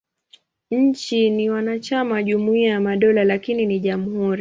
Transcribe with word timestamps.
Nchi 0.71 1.29
ni 1.29 1.49
mwanachama 1.49 2.15
wa 2.15 2.23
Jumuiya 2.23 2.69
ya 2.69 2.81
Madola, 2.81 3.23
lakini 3.23 3.65
ni 3.65 3.79
jamhuri. 3.79 4.39